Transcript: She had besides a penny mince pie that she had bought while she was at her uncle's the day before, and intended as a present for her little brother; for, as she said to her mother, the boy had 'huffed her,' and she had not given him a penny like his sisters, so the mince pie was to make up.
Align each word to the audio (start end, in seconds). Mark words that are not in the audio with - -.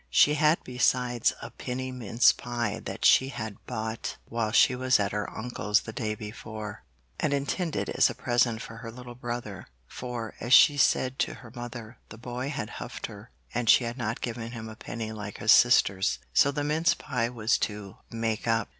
She 0.09 0.33
had 0.33 0.57
besides 0.63 1.31
a 1.43 1.51
penny 1.51 1.91
mince 1.91 2.31
pie 2.33 2.81
that 2.85 3.05
she 3.05 3.29
had 3.29 3.63
bought 3.67 4.17
while 4.25 4.51
she 4.51 4.73
was 4.75 4.99
at 4.99 5.11
her 5.11 5.29
uncle's 5.29 5.81
the 5.81 5.93
day 5.93 6.15
before, 6.15 6.83
and 7.19 7.35
intended 7.35 7.87
as 7.87 8.09
a 8.09 8.15
present 8.15 8.63
for 8.63 8.77
her 8.77 8.91
little 8.91 9.13
brother; 9.13 9.67
for, 9.85 10.33
as 10.39 10.53
she 10.53 10.75
said 10.75 11.19
to 11.19 11.35
her 11.35 11.51
mother, 11.53 11.99
the 12.09 12.17
boy 12.17 12.49
had 12.49 12.71
'huffed 12.81 13.05
her,' 13.05 13.29
and 13.53 13.69
she 13.69 13.83
had 13.83 13.95
not 13.95 14.21
given 14.21 14.53
him 14.53 14.67
a 14.69 14.75
penny 14.75 15.11
like 15.11 15.37
his 15.37 15.51
sisters, 15.51 16.17
so 16.33 16.49
the 16.49 16.63
mince 16.63 16.95
pie 16.95 17.29
was 17.29 17.59
to 17.59 17.97
make 18.09 18.47
up. 18.47 18.69